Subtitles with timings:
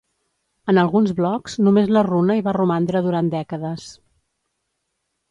[0.71, 3.85] En alguns blocs, només la runa hi va romandre durant dècades.